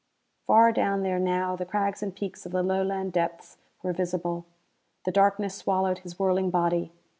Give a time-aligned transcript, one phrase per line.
[0.47, 4.45] Far down there now the crags and peaks of the Lowland depths were visible.
[5.05, 6.91] The darkness swallowed his whirling body.